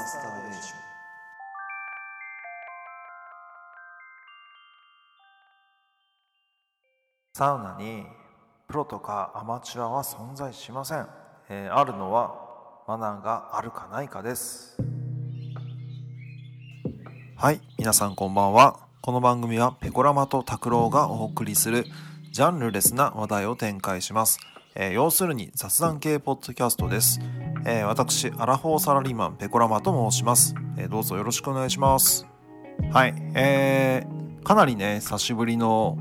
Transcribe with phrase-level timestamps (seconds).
[0.00, 0.78] マスターベーション
[7.34, 8.06] サウナに
[8.66, 11.06] プロとかアマチュアは存在しません、
[11.50, 12.34] えーあるのは
[12.88, 14.78] マナーがあるかないかです。
[17.36, 18.80] はい皆さんこんばんは。
[19.02, 21.84] この番組はペコラマと拓郎がお送りする
[22.32, 24.40] ジャンルレスな話題を展開します、
[24.74, 27.20] えー要するに雑談系ポッドキャストです、
[27.64, 32.26] えー私アラフォーサラリーマンペコラマと申します、えーどうぞよろしくお願いします。
[32.90, 35.98] はいえー、かなりね久しぶりの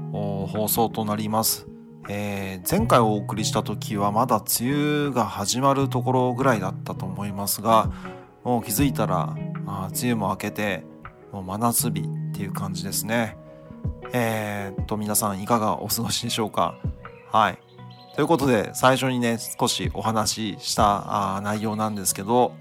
[0.51, 1.67] 放送となります。
[2.07, 7.91] えー前回お送りした時はまだ梅雨が始まるところぐらいだったと思いますが
[8.43, 9.35] もう気づいたら
[9.67, 10.83] あ梅雨も明けて
[11.31, 12.03] もう真夏日っ
[12.33, 13.37] ていう感じですね。
[14.13, 16.75] えーっと皆さんいかがお過ごしでしょうか？
[17.31, 17.59] はい。
[18.19, 22.51] ということで最初にね少しお話ししたあ内容なんですけど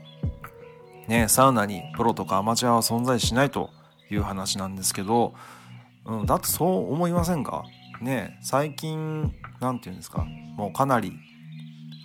[1.09, 3.71] ねサウナにプロとかアマチュアは存在しないと
[4.09, 5.35] いう話なんですけど、
[6.07, 7.65] うん、だってそう思いませんか？
[8.01, 10.25] ね最近なんていうんですか？
[10.55, 11.13] もうかなり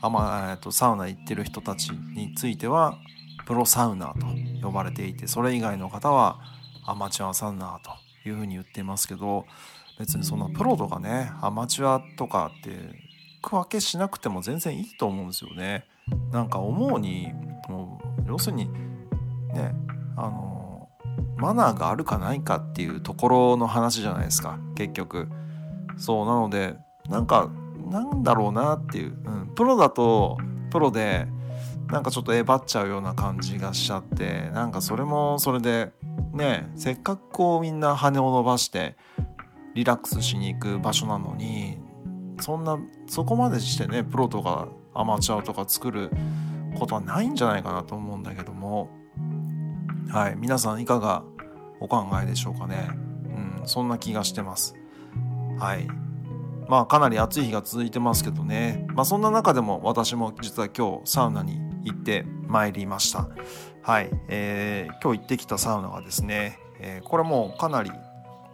[0.01, 2.97] あま、えっとサウナ行ってる人たちについては
[3.45, 6.39] プロサウナーと呼ばれていてそれ以外の方は
[6.87, 9.45] アマチュアサウナーというふうに言ってますけど
[9.99, 13.12] 別にそんなプロとかねアマチュアとかって
[13.43, 15.85] 区分けしなくても全然いいと思うんですよね。
[16.31, 17.31] なんか思うに
[17.69, 18.67] もう要するに
[19.53, 19.73] ね
[20.15, 20.89] あの
[21.37, 25.27] マナーがあるかないかっていうところの話じゃないですか結局。
[25.97, 26.75] そうなので
[27.09, 27.51] なんか
[27.89, 30.37] なんだろうなっていう、うん、プロだと
[30.71, 31.27] プロで
[31.91, 35.91] なんかちょっとえばっちゃうような感じがしちゃってなんかそれもそれで
[36.31, 38.95] ねせっかくこうみんな羽を伸ばして
[39.75, 41.77] リラックスしに行く場所なのに
[42.43, 42.77] そんな
[43.07, 46.11] そこまでしてねプロとかアマチュアとか作る
[46.77, 48.89] ことはないんじゃないかなと思うんだけども。
[50.09, 51.23] はい皆さんいかが
[51.79, 52.89] お考えでしょうかね。
[53.61, 54.75] うんそんな気がしてます。
[55.57, 55.87] はい。
[56.67, 58.85] まあかなり暑い日が続いてますけどね。
[58.89, 63.29] まあそんな中でも私も実は今日サウナに行ってまいりました。
[63.81, 67.91] はい、えー今日行ってきたサウナがですね、えーこれもかなり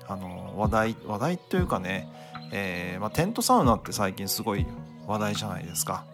[0.08, 2.08] あの話題話題というかね、
[2.52, 4.66] えーまあ、テントサウナって最近すごい
[5.08, 6.06] 話題じゃないですか。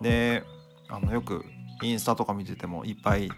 [0.00, 0.42] で
[0.88, 1.44] あのよく
[1.82, 3.30] インスタとか見ててもいっぱい流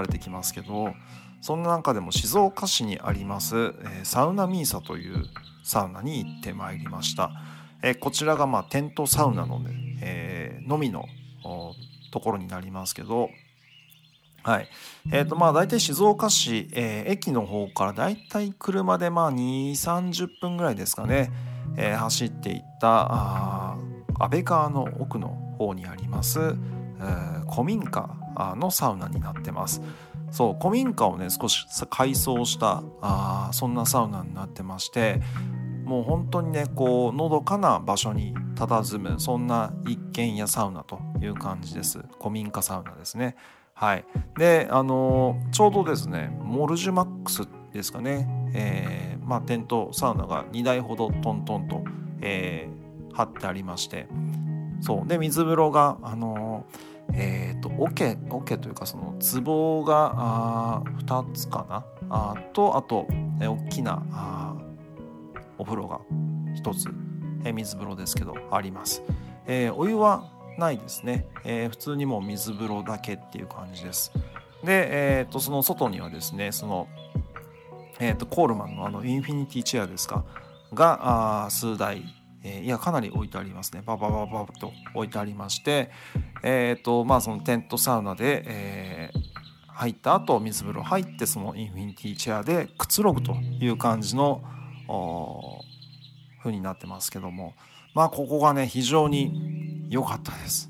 [0.00, 0.92] れてきますけど
[1.40, 5.26] そんな中でも静岡市にあります、えーサウナミーサという
[5.62, 7.30] サウナに行ってまいりました、
[7.82, 11.06] えーこちらがまあテントサウナのね、えのみの
[12.12, 13.30] ところになりますけど
[14.42, 14.68] はい。
[15.12, 21.30] えー、とまあ大体静岡市、えー駅の方から大体車でまあ2 3 0分ぐらいですかね、
[21.76, 23.76] えー走っていったあ
[24.18, 28.16] 安倍川の奥の方にあります、えー古民家
[28.56, 29.82] のサウナになってます。
[30.30, 35.20] そう古民家をね少し改装したあそんなサウナになってまして
[35.84, 42.04] もう本当にねこうのどかな場所に佇むそんな一軒家サウナという感じです。
[42.18, 43.34] 古民家サウナですね。
[43.74, 44.04] はい。
[44.38, 48.28] であのーちょうどですねモルジュマックスですかね。
[48.54, 51.84] えーまあテントサウナが2台ほどトントンと、
[52.20, 52.80] えー
[53.12, 54.06] 張ってありまして。
[54.80, 55.06] そう。
[55.08, 59.14] で水風呂があのーえっ、と桶桶というかその
[59.44, 61.84] 壺があ2つかな。
[62.08, 63.06] あとあと、
[63.40, 64.54] えー大きなあ
[65.58, 66.00] お風呂が
[66.54, 66.88] 1つ、
[67.44, 69.02] えー水風呂ですけどあります、
[69.46, 70.24] えーお湯は
[70.58, 74.12] ないですね、えー普通にもう水風呂だけっていう感じです。
[74.64, 76.86] で、えー、とその外にはですねその、
[78.00, 80.24] えー、とコールマンのあのインフィニティチェアですか？
[80.72, 82.02] があ数台、
[82.42, 83.82] えーいやかなり置いてありますね。
[83.84, 85.90] バババババと置いてありまして
[86.42, 89.20] えっ、とまあそのテントサウナで、えー
[89.72, 94.42] 入った後水風呂入ってそのインフィニティチェアでくつろぐという感じの
[96.42, 97.54] 風になってますけども
[97.94, 100.68] まあここがね非常に良かったです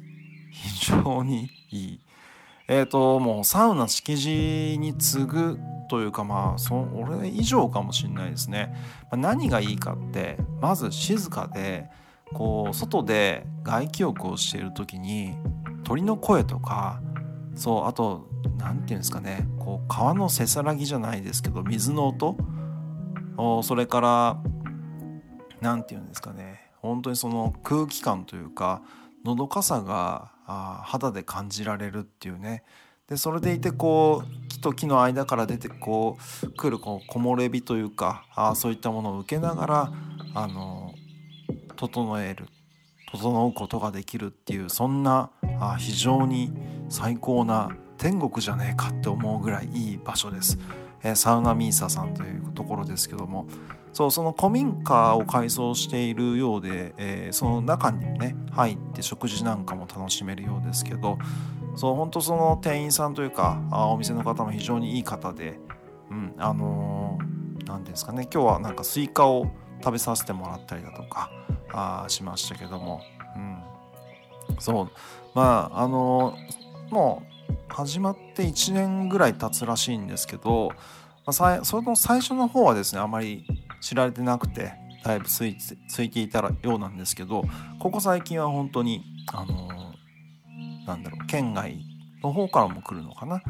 [0.53, 2.01] 非常にいい
[2.69, 5.59] えっ、ともうサウナ敷地に次ぐ
[5.91, 8.73] というかまあそ俺以上かもしれないですね、
[9.05, 11.91] まあ何がいいかってまず静かで
[12.33, 15.35] こう外で外気浴をしている時に
[15.83, 17.03] 鳥の声とか
[17.57, 22.37] そうあと何て言うんですかねこう川のせさらぎじゃないですけど水の音
[23.37, 24.41] おそれから
[25.61, 28.83] 何て言うんですかね本当にその空気感というか
[29.25, 30.31] のどかさが
[30.85, 32.63] 肌で感じられるっていうね
[33.11, 39.93] でそれでいてこう木と木の間から出てこう来るこう木漏れ日というかあそういったものを受けながら
[40.35, 40.95] あの
[41.77, 42.47] 整える
[43.11, 46.53] 整うことができるっていうそんなあ非常に
[46.89, 50.57] 最高な天国じゃねえかって思うぐらいいい場所です、
[51.03, 53.47] えー、サウナミーサさんというところですけども。
[53.93, 61.19] そうその古民家を改装しているようで、えー、その中にね入って食事なんかも楽しめるようですけど
[61.77, 65.59] そう本当その店員さんというかあお店の方も非常にいい方で、
[66.11, 67.19] うん、あの
[67.67, 69.47] 何、ー、ですかね今日はなんかスイカを
[69.83, 71.31] 食べさせてもらったりだとか
[71.73, 73.01] あしましたけども、
[73.37, 74.91] うん、そう
[75.35, 77.31] まああのー、もう
[77.69, 80.73] 始まって1年ぐらい経つらしいんですけど、
[81.25, 83.47] まあ、その最初の方はですねあまり
[83.81, 84.73] 知られてなくて
[85.05, 87.45] だいぶついついていたようなんですけど
[87.79, 89.03] ここ最近は本当に
[89.33, 89.90] あのー、
[90.91, 91.79] なんだろう県外
[92.23, 93.43] の方からも来るのかな。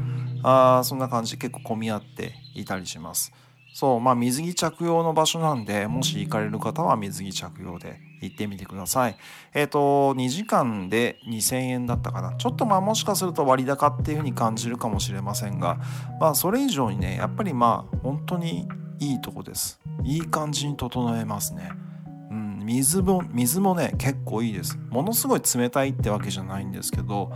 [0.42, 3.32] あそんな感じで結構混み合っていたりします。
[3.72, 9.16] そうまあ水着着用の場所なんでもし行かれる方は水着着用で行ってみてください。
[9.54, 12.36] えっ、ー、と2時間で2000円だったかな。
[12.36, 15.78] ちょっとまあもしかすると割高っていう風に感じるかもしれませんが
[16.20, 19.80] まあそれ以上にねやっぱりまあ本当にいいとこです。
[20.04, 21.70] いい感じに整えますね。
[22.64, 24.78] 水も水もね結構いいです。
[24.90, 27.32] ものすごい冷たいってわけじゃないんですけど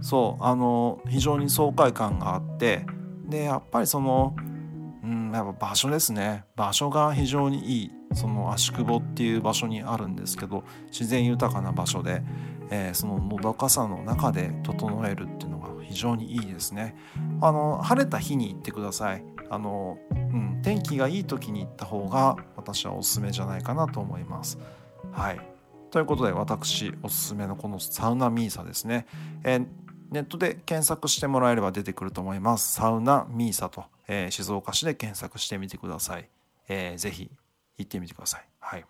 [0.00, 2.86] そうあの非常に爽快感があって
[3.26, 4.34] でやっぱりその
[5.02, 6.44] うんやっぱ場所ですね。
[6.56, 12.22] 場所が非常にいいその足久保っていう場所にあるんですけど自然豊かな場所で、
[12.70, 16.96] えー、そののどかさの中で整えるっていうのが非常にいいですね。
[17.40, 19.24] あの晴れた日に行ってください。
[19.50, 19.98] あの、
[20.38, 24.58] うん、天気がいい時に行った方が私はおすすめじゃないかなと思います。
[25.10, 25.40] はい、
[25.90, 29.06] ということで私おすすめのこのサウナミーサですね、
[29.42, 29.66] えー、
[30.10, 32.74] ネットで検索してもらえれば出てくると思います。
[32.74, 36.28] サウナミーサと、えー、静岡市で検索してみてください。
[36.68, 37.30] えー、ぜひ
[37.78, 38.44] 行ってみてください。
[38.60, 38.84] はい。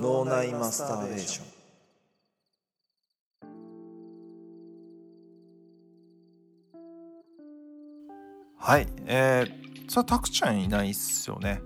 [0.00, 1.57] 脳内マスターベーション
[8.68, 11.62] はい、えー、それはタクちゃんいないっすよね。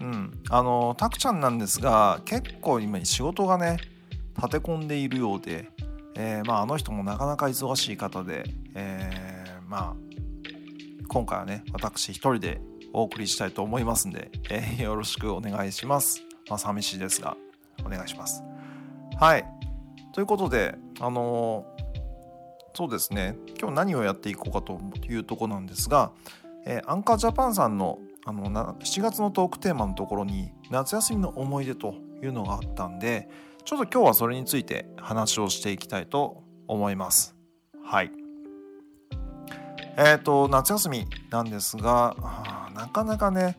[0.00, 3.78] うん、あのタクちゃんなんですが結構今仕事がね
[4.36, 5.68] 立て込んでいるようで、
[6.14, 8.44] えー、まあ、あの人もなかなか忙しい方で、
[8.76, 9.94] えー、まあ
[11.08, 12.60] 今回はね私一人で
[12.92, 16.22] お送りしたいと思いますんで、えー、よろしくお願いします。
[16.48, 17.36] まあ、寂しいですが
[17.84, 18.44] お願いします。
[19.18, 19.44] はい
[20.12, 21.66] ということであの
[22.74, 26.12] そうですね今日何をやっていこうかというとこなんですが、
[26.66, 33.28] えー、アンカージャパンさんのあの7月のトークテーマのところに夏休みの思い出というのがあったんで
[33.64, 37.36] ちょっと今日はそれについて話をしていきたいと思います。
[37.82, 38.10] はい。
[39.96, 42.14] えっ、ー、と夏休みなんですが
[42.74, 43.58] なかなかね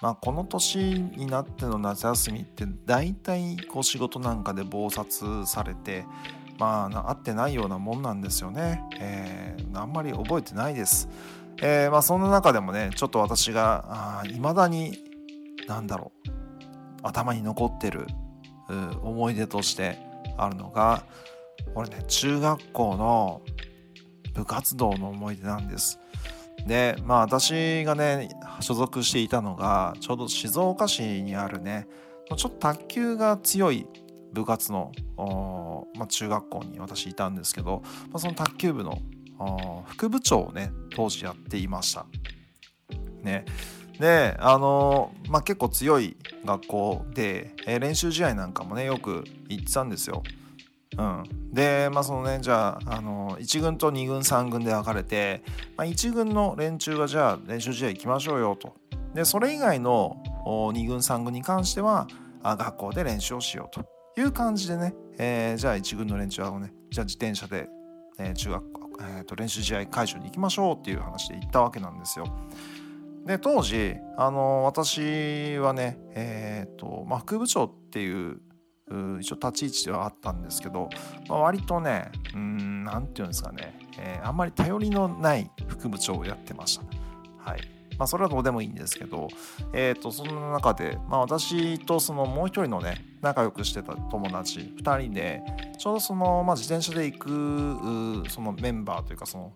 [0.00, 6.04] まあ、この年になっての夏休みって大体こう仕事なんかで忙殺されて
[6.58, 11.08] まあ合ってないようなもんなんですよね、えー、あんまり覚えてないです、
[11.62, 14.98] えー、まあそんな中でもねちょっと私がいまだに
[15.66, 16.30] 何だろう
[17.02, 18.06] 頭に残ってる
[19.02, 19.98] 思い出として
[20.36, 21.04] あるのが
[21.74, 23.42] これね中学校の
[24.34, 25.98] 部活動の思い出なんです。
[26.66, 28.28] でまあ私がね
[28.60, 31.86] 所属していたのがちょうど静岡市にあるね
[32.36, 33.86] ちょっと卓球が強い
[34.38, 34.92] 部活の、
[35.96, 39.00] まあ、中学校に私いたんですけど、まあ、その卓球部の
[39.86, 42.06] 副部長をね当時やっていました。
[43.22, 43.44] ね、
[43.98, 50.22] であのー、まあ、結構強い学校で、えー、練習試合なんかもねよく行ってたんですよ。
[50.96, 55.42] うん、でまあそのねじゃあ、あのー、1軍と2軍3軍で分かれて、
[55.76, 58.74] まあ、1軍の連中がじゃあ練習試合行きましょうよと。
[59.14, 62.06] でそれ以外の2軍3軍に関しては
[62.42, 63.97] あ学校で練習をしようと。
[64.18, 67.68] いう感じでね、えー、じゃあ1軍の連中はね、じゃあ自転車で、
[68.18, 72.26] えー、中学校、えー、と練習試合会場に行きましょうっていう話で行ったわけなんですよ。
[73.24, 78.40] で当時あの私はねえ、ー、と、まあ、副部長っていう
[79.20, 80.88] 一応立ち位置ではあったんですけど、
[81.28, 86.84] まあ、割とねうん何て言うんですかね、えー、あんまり頼りのない副部長をやってました。
[87.38, 89.28] はいまあ、それはどうでもいいんですけど、
[89.72, 95.42] えー、とその中で、まあ、私とそのもう一人のね仲良くしてた友達2人で
[95.78, 99.52] ちょうどその、まあ、自転車で行くそのメンバーというかその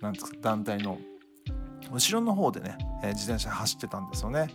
[0.00, 0.98] なんですか団体の
[1.92, 4.50] 後ろの方でね、えー、自転車走ってたんですよね。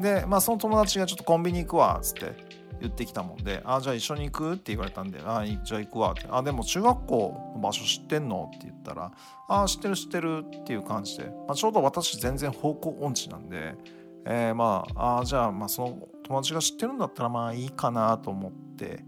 [0.00, 2.45] で、まあ、その友達がちょっとコンビニ行くわっつって
[2.80, 9.12] 言ってきたもんで「あじゃあ一緒に行く?」って言われたんで「あじゃあ行くわ」って「あでも中学校の場所知ってんの?」って言ったら
[9.48, 13.76] 「あ知ってる知ってる」っていう感じで、まあ、ちょうど私全然方向音痴なんで、
[14.24, 19.04] えー、まああじゃあまあその友達が知ってるんだったらまあいいかなと思って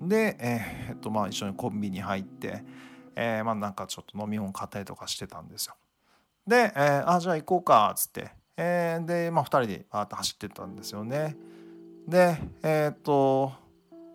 [0.00, 2.64] で、えー、っとまあ一緒にコンビニ入って、
[3.14, 5.74] えー、まあなんかちょっと飲み物買ったりとかしてたんですよ。
[6.46, 11.36] で、えー、あじゃあ行こうかっつって、えー、でまあ2人でバーッと走ってったんですよね。
[12.08, 13.52] でえっと、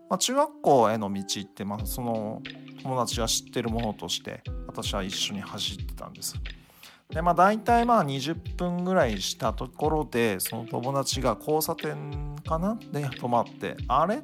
[0.08, 2.42] まあ、中学校への道って、まあ、その
[2.82, 6.34] 友達が知ってるものとして私は一緒に走ってたんです。
[7.10, 12.78] でまあ大体まあ20分ぐらいしたところでその友達が交差点かな？
[12.92, 14.20] で止まって「あれ?」っ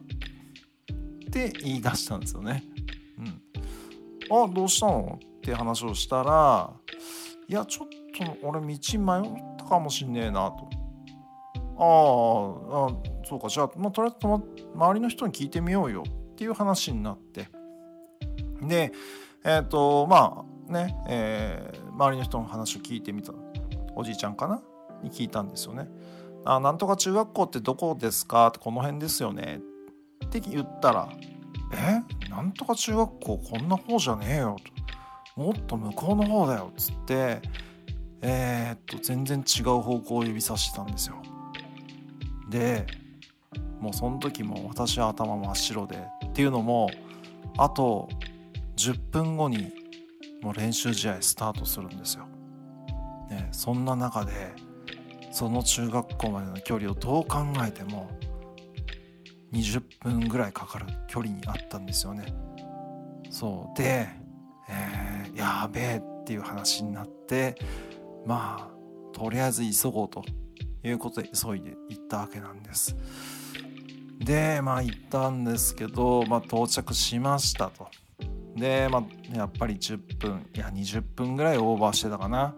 [1.31, 2.63] て言い出したんですよね。
[3.19, 5.19] うん、あどうしたの？
[5.19, 6.71] って話をしたら
[7.49, 8.77] 「いやちょっと俺道迷っ
[9.59, 10.69] たかもしんねえな」と。
[11.77, 14.27] ああそうかじゃあ、まあ、とりあえず
[14.75, 17.49] 周りの人に聞いてみようよっていう話になって
[18.63, 18.93] で
[19.45, 23.33] えっ、ー、とまあね、えー、周りの人の話を聞いてみた
[23.95, 24.63] おじいちゃんかな
[25.03, 25.89] に聞いたんですよね。
[26.47, 28.49] あなんとか中学校ってどこですか？
[28.49, 29.61] ってこの辺ですよね
[30.25, 31.09] って言ったら
[31.73, 32.31] 「え？
[32.31, 34.57] なんとか中学校こんな方じゃねえよ」
[35.35, 37.41] と「もっと向こうの方だよ」っつって
[38.21, 41.17] えー、っと全然違う方向を指さしてたんですよ。
[42.49, 42.87] で
[43.85, 46.89] もうその時も私は頭真っ白でっていうのも
[47.59, 48.09] あと
[48.79, 49.75] 10分後に
[50.41, 52.27] もう練習試合スタートするんですよ。
[53.29, 54.33] ね、そんな中で
[55.31, 58.09] その中学校までの距離をどう考えても
[59.53, 62.25] 20分ぐらいかかる距離にあったんですよね。
[63.29, 64.09] そうで、
[64.71, 67.55] えー、やべえっていう話になって
[68.25, 68.75] まあ
[69.13, 70.25] とりあえず急ごうと
[70.83, 72.97] いうことで急いで行ったわけなんです。
[74.19, 77.89] でまあ行ったんですけど、まあ、到着しましたと。
[78.57, 82.55] で、まあ、やっぱり10分いや20分ぐらいオーバーしてたかな。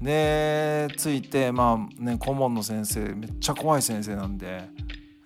[0.00, 4.68] で着いてまあね顧問の先生めっちゃ怖い先生なんで、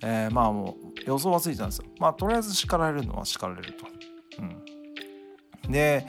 [0.02, 1.86] えー、まあもう予想はついたんですよ。
[1.98, 3.86] まあとりあえず叱られるのは叱られると。
[4.38, 6.06] うん、で、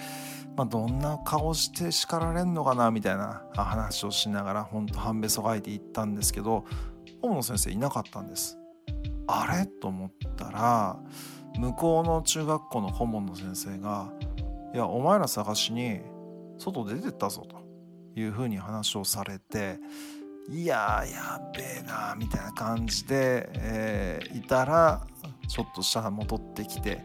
[0.57, 6.65] まあ、どんな顔して叱られんのかなみたいな話をしながらほんと半べそがいて行ったんですけど
[7.21, 8.56] 顧問の先生いなかったんです。
[9.27, 9.67] あれ？
[9.67, 10.97] と思ったら
[11.57, 14.11] 向こうの中学校の顧問の先生が
[14.73, 16.01] 「いやお前ら探しに
[16.57, 17.57] 外出てったぞ」と
[18.19, 19.79] いうふうに話をされて
[20.49, 25.05] いややべえなみたいな感じで、えー、いたら
[25.47, 27.03] ちょっと下戻ってきて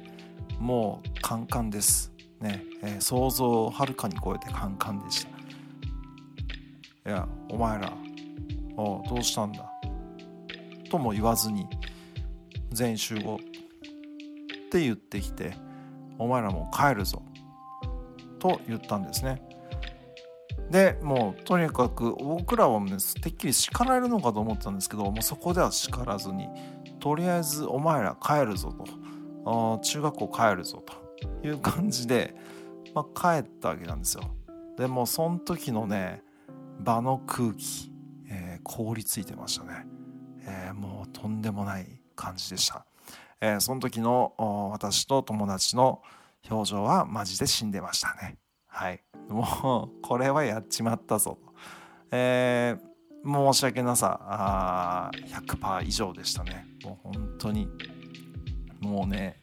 [0.60, 2.12] もうカンカンです。
[2.40, 5.26] ね、えー、想像をはるかに超えてカンカンでし
[7.04, 7.10] た。
[7.10, 7.92] いやお前ら
[8.76, 9.68] おどうしたんだ？
[10.90, 11.66] とも言わずに
[12.72, 13.38] 全員集合っ
[14.70, 15.54] て言ってきて
[16.18, 17.22] お前らもう帰るぞ。
[18.38, 19.42] と言ったんですね。
[20.70, 26.48] でもうとにかく僕らはねてっきり叱られるのかと思ったんですけどもうそこでは叱らずに
[26.98, 28.72] とりあえずお前ら帰るぞ
[29.44, 29.78] と。
[29.80, 31.02] 中学校帰るぞと。
[31.44, 32.34] いう感じで、
[32.94, 34.24] まあ、帰ったわけなんですよ。
[34.76, 36.22] でもその時のね
[36.80, 37.92] 場の空気、
[38.28, 39.86] えー、凍りついてましたね、
[40.44, 42.84] えー、もうとんでもない感じでした、
[43.40, 44.34] えー、その時の
[44.72, 46.00] 私と友達の
[46.48, 48.36] 表情はマジで死んでましたね。
[48.66, 49.02] はい。
[49.28, 51.38] もうこれはやっちまったぞ、
[52.10, 55.10] えー、申し訳なさあ
[55.46, 56.66] 100%以上でしたね。
[56.84, 57.68] もう本当に。
[58.80, 59.40] もうね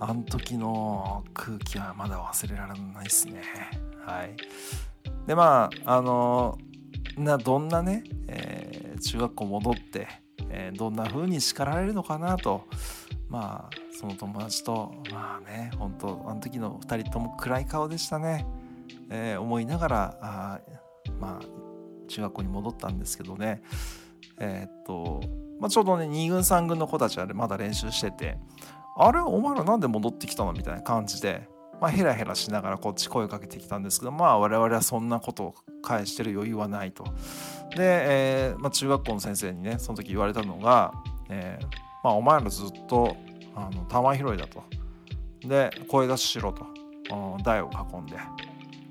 [0.00, 3.42] あの時の空気はまだ忘れられないですね。
[4.04, 4.36] はい。
[5.26, 6.58] でまああの
[7.16, 10.08] などんなね、えー、中学校戻って
[10.50, 12.64] えー、どんな風に叱られるのかなと。
[13.28, 18.46] まあその友達とまあね本当あの時の2人とも暗い顔でしたね、
[19.10, 20.60] えー、思いながらあ
[21.18, 21.46] まあ
[22.06, 23.62] 中学校に戻ったんですけどね。
[24.38, 25.20] えー、っと、
[25.60, 28.38] まあ、ちょうどね2軍3軍の子たちはまだ練習してて
[28.96, 31.48] あれお前らなんで戻ってきたのみたいな感じで
[31.80, 37.04] まあ、ヘラヘラしながらこっち声をかけてきたんですけどまあ我々はそんなことを返してる余裕はないと。
[37.70, 40.92] で、えーまあ、中学校の先生にねその時言われたのが、
[41.28, 41.64] えー
[42.02, 43.16] まあ、お前らずっと
[43.54, 44.62] あの玉拾いだと。
[45.40, 46.66] で声出ししろと
[47.42, 48.16] 台を囲んで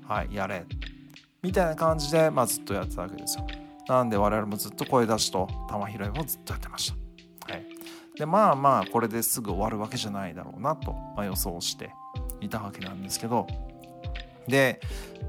[0.06, 0.64] はいやれ
[1.42, 3.46] みたいな感じで、まあ、ずっとやってたわけですよ。
[3.88, 6.92] なんで我々もずっと声出しと玉拾いをずっとやってまし
[7.46, 7.52] た。
[7.52, 7.66] はい、
[8.16, 11.90] でまあまあこれですぐ終わるわけじゃないだろうなと、まあ、予想して
[12.40, 13.46] いたわけなんですけど
[14.48, 14.80] で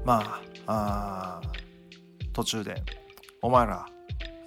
[0.04, 1.42] まあ
[2.32, 2.82] 途中で
[3.46, 3.86] 「お前ら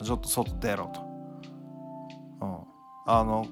[0.04, 1.00] ちょっと外出ろと」
[2.42, 2.58] うん、
[3.06, 3.48] あの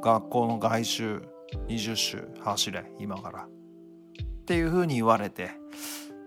[0.00, 1.22] 学校の外周
[1.68, 3.44] 20周走れ今から。
[3.44, 5.50] っていうふうに言われて。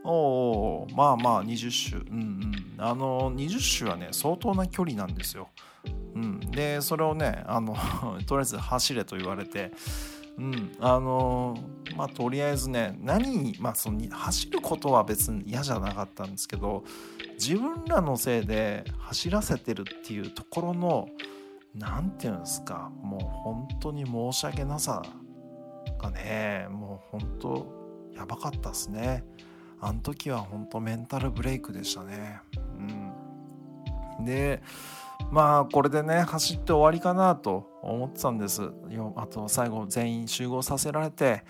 [0.03, 1.95] おおまあまあ20周。
[1.97, 2.75] うんうん。
[2.77, 5.49] あの20周はね相当な距離なんですよ、
[6.13, 7.75] うん、でそれをねあの
[8.27, 9.71] とりあえず走れと言われて。
[10.37, 10.75] うん。
[10.79, 11.57] あの
[11.95, 16.83] まあとりあえずね何まあその走ることは別に嫌じゃなかったんですけど
[17.33, 21.07] 自分らのせいで走らせてるっていうところの
[21.73, 25.01] 何て言うんですかもう本当に申し訳なさ
[25.99, 29.23] がねもう本当やばかったっすね。
[29.81, 32.39] あの時は本当メンタルブレイクでしたね。
[34.19, 34.25] うん。
[34.25, 34.61] で
[35.31, 38.71] まあこれでね走って終わりかなと思ってたんです。
[39.15, 41.43] あと最後全員集合させられて、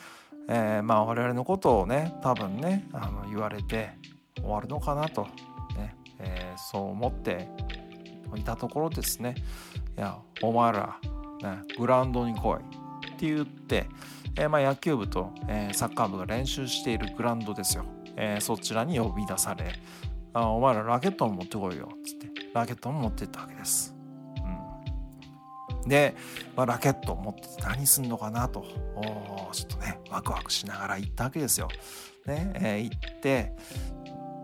[0.47, 3.91] えー、まあ我々のことをね多分ねあの言われて
[4.37, 5.23] 終わるのかなと、
[5.75, 7.47] ねえー、そう思って
[8.35, 9.35] いたところですね。
[9.97, 10.99] いやお前ら、
[11.41, 12.59] ね、グラウンドに来いっ
[13.17, 13.87] て言って、
[14.37, 17.85] えー、まあ野球部と、えサッカー部が練習しているグラウンドですよ、
[18.17, 19.73] えそちらに呼び出され
[20.33, 23.94] あお前らラケットも持ってこいよっつってラケットも持ってったわけです。
[25.85, 26.15] で、
[26.55, 28.65] まあ、ラケットを持ってて何すんのかなと
[29.51, 31.67] ちょっとねワクワクしながら行ったわけですよ。
[32.25, 33.55] ねえー、行って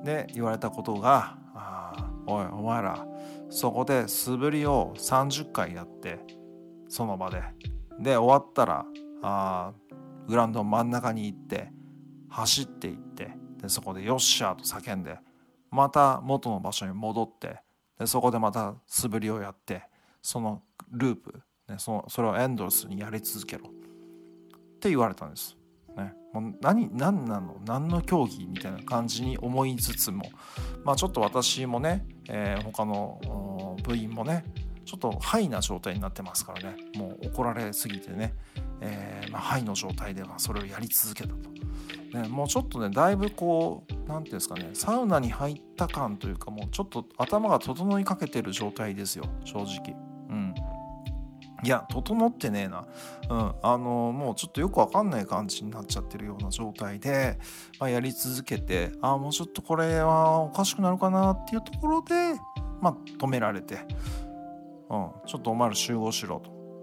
[0.03, 1.37] で言われたことが
[2.25, 3.05] 「おいお前ら
[3.49, 6.19] そこで素振りを30回やって
[6.87, 7.43] その場で
[7.99, 8.85] で終わったら
[9.21, 9.73] あ
[10.27, 11.71] グラウンド真ん中に行って
[12.29, 13.31] 走っていって
[13.61, 15.19] でそこで「よっしゃ!」と叫んで
[15.69, 17.61] また元の場所に戻って
[17.99, 19.83] でそこでまた素振りをやって
[20.21, 23.67] そのループ、ね、そのそれをエンドレスにやり続けろ。
[23.67, 25.57] って言われたんです。
[25.95, 27.57] ね、もう何何なの？
[27.65, 30.23] 何の競技みたいな感じに思いつつも、
[30.83, 34.45] まあ、ちょっと私もね、えー、他の部員もね
[34.85, 36.77] ちょっとハイな状態になってますからね。
[36.95, 38.33] もう怒られすぎてね、
[38.79, 41.51] えーまあ、ハイの状態ではそれをやり続けたと。
[42.17, 49.25] ね、もうちょっとねだいぶこう何て言うんですかねサウナに入った感というかもうちょっと頭が整いかけてる状態ですよ。
[49.45, 50.10] 正直。
[51.63, 52.85] いや整ってねえな
[53.29, 57.37] うんあのもうちょっとよくわかんない感じになっちゃってるような状態で、
[57.79, 62.35] まあ、やり続けてああもうちょっとこれはおかしくなるかなっていうところで
[62.81, 63.75] まあ止められて
[64.89, 66.41] うんちょっとお前ら集合しろ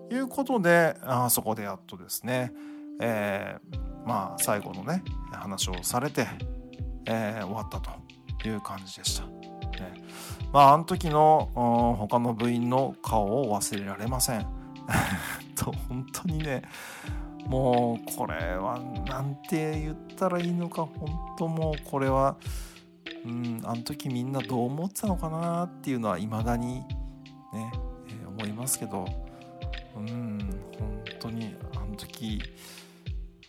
[0.08, 2.52] ということであそこでやっとですね
[3.00, 6.26] えーまあ最後のね話をされて、
[7.04, 9.26] えー、終わったという感じでした。
[9.26, 9.92] ね、
[10.50, 11.50] まああの時の
[11.98, 14.57] 他の部員の顔を忘れられません。
[15.54, 16.62] と本当にね
[17.46, 22.36] もうこれは何て言ったらいいのか本当もうこれは
[23.24, 26.80] うんあの時みんなどう思ってたのかなっていうのは未だに
[27.52, 27.72] ね、
[28.08, 29.06] えー、思いますけど
[29.96, 30.38] うん
[30.78, 32.40] 本当にあの時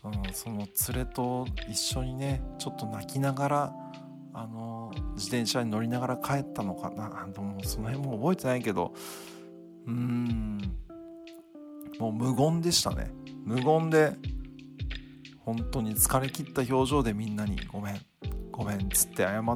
[0.04, 0.60] うん、その
[0.93, 3.73] 連れと一緒にねちょっと泣きながら
[4.34, 8.93] あの自転車に乗りながら帰ったのかなあもその辺も覚えてないけど
[9.88, 10.60] うん
[11.99, 13.12] もう無言でしたね。
[13.43, 14.13] 無言で
[15.39, 17.99] 本当に疲れ切った表情でみんなに「ごめん
[18.51, 19.55] ごめん」っつって謝っ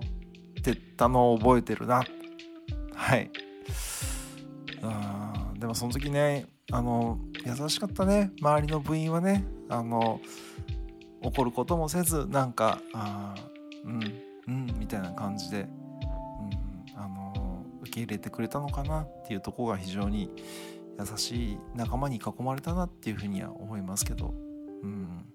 [0.61, 2.03] てたのを覚えてるな。
[2.93, 3.29] はい。
[4.81, 8.31] うんでもその時ねあの優しかったね。
[8.41, 10.19] 周りの部員はねあの
[11.21, 13.35] 怒ることもせずなんかあ
[13.85, 14.01] うん
[14.47, 15.69] うんみたいな感じで、うん、
[16.99, 20.29] あの受け入れてくれたのかなっていうとこが非常に
[20.99, 24.33] 優しい仲間に囲まれたなっていうふうには思いますけど、
[24.83, 25.25] うん、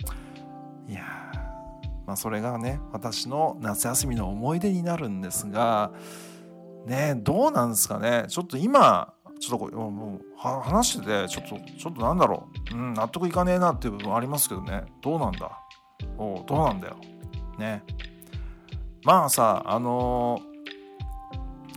[0.89, 1.03] いや
[2.07, 5.93] まあそれがね私の夏休みの思い出になるんですが
[6.87, 8.27] ねどうなんですかね。
[8.29, 14.85] ちょっと今ちょっともう話しててちょっとちょっとなんだろう、うん、納得いかねえなっていう部分ありますけどね。
[15.01, 15.59] どうなんだ?
[16.17, 16.97] おどうなんだよ。
[17.59, 17.85] ね。
[19.05, 20.41] まあさあの、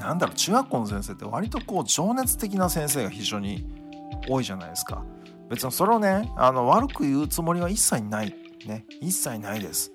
[0.01, 3.65] なんだろう中学校の先生って割とこう情熱的な先生が非常に
[4.27, 5.05] 多いじゃないですか
[5.49, 8.35] 別にそれをねあの悪く言うつもりは一切ない
[8.65, 9.91] ね一切ないです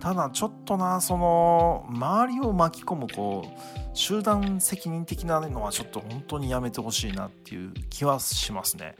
[0.00, 8.96] ただちょっとなその周りを巻き込むこう集団責任的なのはちょっと本当にやめてほしいなっていう気はしますね。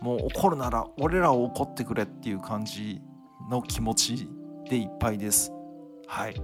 [0.00, 3.00] もう怒るなら俺らを怒ってくれっていう感じ
[3.50, 4.28] の気持ち
[4.68, 5.52] でいっぱいです。
[6.06, 6.34] はい。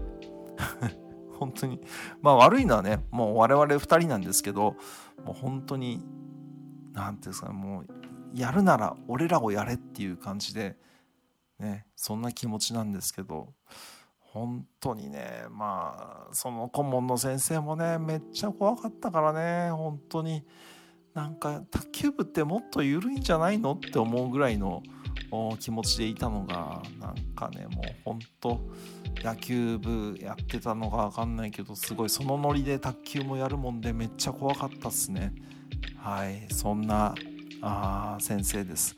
[1.38, 1.80] 本当に。
[2.20, 4.76] まあ悪いのはね、もう我々2人なんですけど、
[5.24, 6.04] もう本当に、
[6.92, 7.86] 何ていうんですか、もう
[8.34, 10.76] やるなら俺らをやれっていう感じで、
[11.58, 13.52] ね、そんな気持ちなんですけど、
[14.34, 20.44] 本当にねまあその顧問の先生もねめっちゃ怖かったからね本当に
[21.14, 24.82] なんか卓球部ってもっと緩いんじゃないのって思うぐらいの
[25.58, 28.60] 気持ちでいたのがなんかねもう本当
[29.22, 35.32] 野球部やってたのか分かんないけどすごいそのノリで卓球もやるもんでめっちゃ怖かったっすね
[35.96, 37.14] はいそんな
[37.64, 38.96] あ先生です。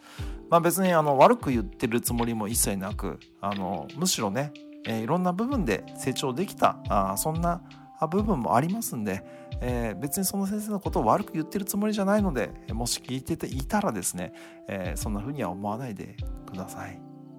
[0.51, 4.53] まあ、別にあの悪く言ってるつもりも一切なくあのむしろね、
[4.87, 7.63] えー、いろんな部分で成長できたあそんな
[8.11, 9.25] 部分もありますんで、
[9.61, 14.33] えー、別にその先生のことを悪く言ってるつもりじゃないのでもし聞いてていたらですね、
[14.69, 16.17] えー、そんな風には思わないで
[16.51, 16.95] ください。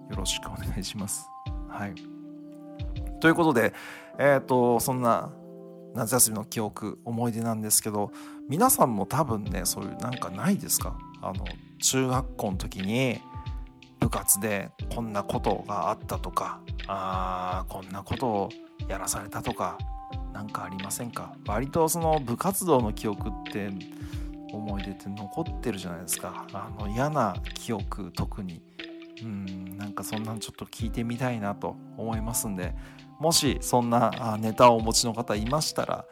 [0.10, 1.30] よろしくお願いします。
[1.70, 1.94] はい、
[3.20, 3.74] ということで、
[4.18, 5.32] えーと、そんな
[5.94, 8.12] 夏休みの記憶思い出なんですけど
[8.48, 10.98] 皆さんも多分ねそういうなんかないですか？
[11.22, 11.46] あの
[11.82, 13.20] 中学校の時に
[14.00, 18.50] 部活でこんなことがあったとかあこんなことを
[18.88, 19.78] やらされたとか
[20.38, 21.34] 何かありませんか？
[21.48, 23.72] 割とその部活動の記憶って
[24.54, 26.46] 思い出って残ってるじゃないですか。
[26.54, 28.62] あの嫌な記憶特に。
[29.24, 32.76] うんなんかそんなんちょっと聞いてみたいなと思いますんで。
[33.20, 36.06] もしそんなネタをお持ちの方いましたら、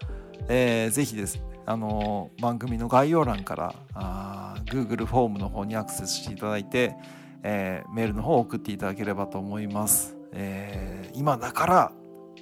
[0.50, 1.40] えー、ぜひです。
[1.68, 6.96] あの番組の概要欄からあ Google フォームの方にアクセスしていただいて、
[7.44, 11.92] えー、メールの方を送っていただければと思います、えー、今だから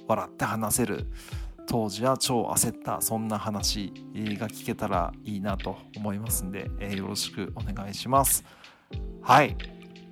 [0.06, 1.06] 笑って話せる
[1.66, 8.44] 当時は超焦ったそんな話が聞けたらいいなと思いますんで、えー、よろしくお願いします。
[9.22, 9.56] はい。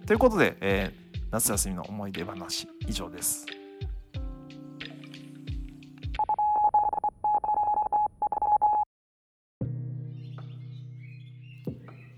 [0.07, 3.47] ということで、えー、夏休みの思い出話以上です。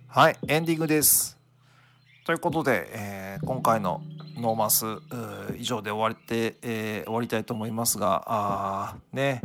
[0.09, 1.34] はい、エンディングです。
[2.25, 4.01] ということで、えー、今回の
[4.39, 4.87] ノーマス
[5.59, 9.43] 以上で終わりて、えー、終わりたいと思いますが、あね、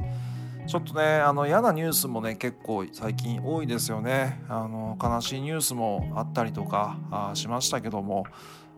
[0.65, 4.41] ちょっとね、あの嫌なニュースもね、結構最近多いですよね。
[4.47, 8.25] あの悲しいニュースもあったりとかあしましたけども、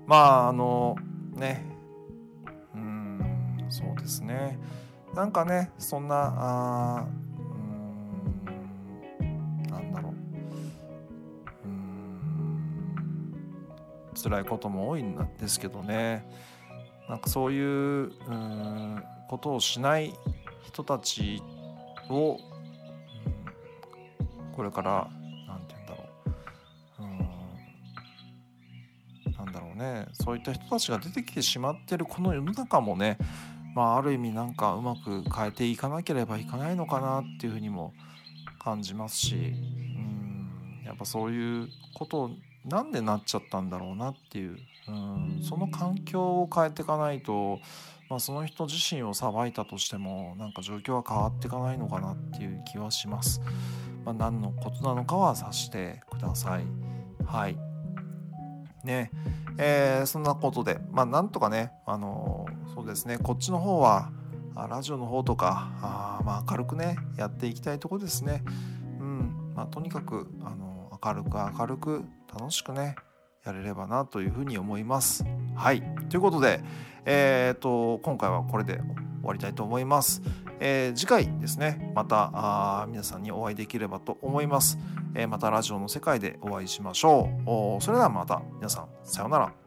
[0.08, 0.96] まあ、あの、
[1.36, 1.64] ね、
[2.74, 4.58] うん、そうですね。
[5.14, 7.06] なんかね、そんな、あ
[14.16, 16.26] 辛いことも多いんですけどね。
[17.10, 20.14] なんかそういううんことをしない
[20.64, 21.42] 人たち
[22.10, 22.38] を、うん、
[24.56, 25.10] これから
[25.48, 26.04] 何て言うんだろ
[27.00, 27.04] う。
[27.04, 27.06] う
[29.32, 30.08] んなんだろうね。
[30.14, 33.18] そういった人たちが出てきてしまってるこの世の中もね
[33.74, 37.94] まあある意味なんかうまく変えていかなければいかないのかなっていうふうにも
[38.60, 42.32] 感じますしうんやっぱそういうことを
[42.66, 47.60] なんでなっちゃったんだろうなっていう、うん、その環境を変えていかないと、
[48.10, 53.42] まあ、その人自身を裁いたとしてもなんか状況は変わっていかないのかなっていう気はします。
[54.06, 56.66] まあ、何のことなのかは察してください。
[57.26, 57.58] はい
[58.84, 59.12] ね
[59.58, 64.12] えー、そんなことで、まあ、なんとかね、あのー、そうですねこっちの方は
[64.70, 68.44] ラジオの方とかあ、まあ、明るくねやっていきたいとこですね。
[69.00, 72.96] うんまあ、とにかく、あのー、明るく明るく楽しくね
[73.46, 75.26] やれればなというふうに思います。
[75.56, 76.62] はいということで、
[77.06, 78.84] えーと、今回はこれで終
[79.24, 80.22] わりたいと思います。
[80.60, 84.78] えー、次回ですねまたあ皆さんにお会いできればと思います。
[85.16, 87.30] えー、またラジオの世界でお会いしましょ
[87.80, 87.84] う。
[87.84, 89.61] それではまた皆さんさようなら。